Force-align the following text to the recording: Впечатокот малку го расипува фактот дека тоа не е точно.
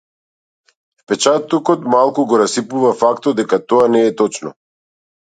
Впечатокот 1.01 1.83
малку 1.95 2.25
го 2.31 2.39
расипува 2.41 2.93
фактот 3.01 3.37
дека 3.41 3.59
тоа 3.73 3.91
не 3.97 4.01
е 4.07 4.15
точно. 4.23 4.53